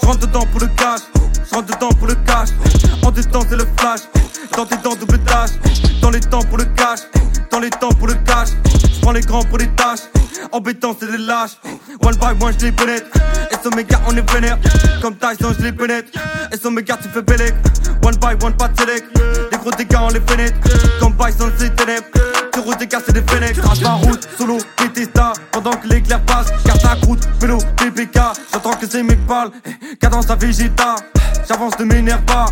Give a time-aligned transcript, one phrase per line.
[0.00, 1.00] Je rentre dedans pour le cash,
[1.48, 2.48] je rentre dedans pour le cash.
[3.02, 4.00] En deux temps c'est le flash,
[4.56, 5.50] dans tes dents double dash.
[6.00, 7.00] Dans les temps pour le cash,
[7.50, 8.50] dans les temps pour le cash.
[8.64, 10.00] Je prends les grands pour les tâches,
[10.52, 11.58] embêtant c'est des lâches.
[12.02, 13.06] One by one je les pénètre,
[13.50, 14.58] et sur mes gars on est vénère.
[15.02, 16.10] Comme Tyson je pénètre,
[16.52, 17.54] et sur mes gars tu fais bélec.
[18.02, 20.56] One by one pas de les gros dégâts on les pénètre.
[21.00, 22.06] Comme Bison c'est ténèbres.
[22.54, 23.60] Sur des gars c'est des fenêtres.
[23.60, 27.28] Trace ma route, solo, Bethesda Pendant que l'éclair passe, garde ta croûte.
[27.40, 28.16] Vélo, PPK,
[28.52, 29.50] j'entends que ces mecs parlent
[30.00, 30.94] Cadence à Vegeta
[31.48, 32.46] J'avance, ne m'énerve pas.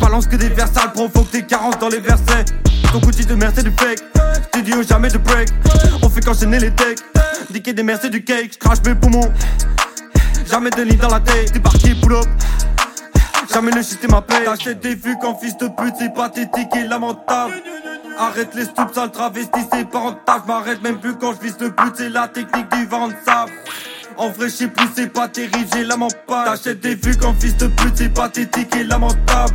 [0.00, 2.44] Balance que des vers sales, provoque des carences dans les versets.
[2.92, 4.00] Ton outil de merde c'est du fake.
[4.48, 5.48] Studio jamais de break.
[6.02, 6.98] On fait qu'enchaîner les techs
[7.52, 9.32] Niquer des mères c'est du cake, crache mes poumons.
[10.50, 12.26] Jamais de lit dans la tête, débarqué pull up
[13.52, 16.88] Jamais le système à paix T'achètes des vues qu'en fils de pute c'est pathétique et
[16.88, 17.54] lamentable
[18.18, 20.42] Arrête les stupes sales travestis, c'est pas rentable.
[20.46, 23.52] J'm'arrête même plus quand je vise le but, c'est la technique du vent de sable.
[24.16, 26.44] En vrai, je sais plus, c'est pas terrible, j'ai la pas.
[26.44, 29.54] T'achètes des vues qu'en fils de pute, c'est pathétique et lamentable.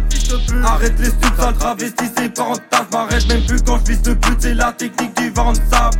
[0.65, 2.87] Arrête les stupes sales travestis, c'est pas rentable.
[2.91, 5.97] J'm'arrête même plus quand je vise le but, c'est la technique du vent de sable.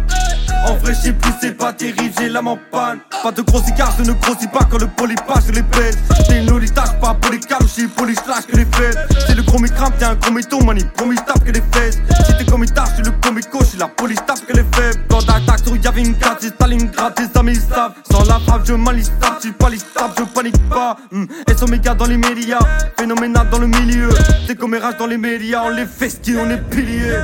[0.68, 3.00] En vrai, je sais plus, c'est pas terrible, j'ai la panne.
[3.24, 5.98] Pas de gros cigares, je ne grossis pas quand le polypage je les pèse.
[6.28, 8.98] T'es une lolita, pas polycam, j'suis polyslash que les fesses.
[9.26, 9.59] C'est le gros
[9.90, 10.60] micram, t'es un gros mytho,
[10.96, 12.00] promis tape que les fesses.
[12.26, 15.04] Si t'es comme je j'suis le comico, j'suis la police tape que les faibles.
[15.10, 17.94] Quand d'attaque, sur y'avait une carte, c'est Stalingrad, tes amis savent.
[18.12, 20.98] Sans la frappe, je m'alistable, j'suis pas listable, je panique pas.
[21.12, 21.26] Mm.
[21.50, 22.60] Et son méga dans les médias,
[22.98, 24.10] phénoménal dans le milieu.
[24.48, 27.18] C'est comme dans les médias, on les festit, on est piliers.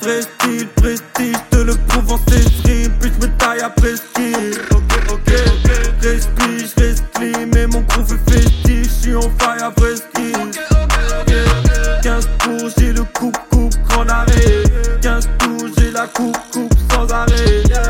[0.00, 3.70] Prestige, prestige, te le prouve en stream Puis je me taille à
[15.96, 17.62] la coupe, coupe sans arrêt.
[17.68, 17.85] Yeah.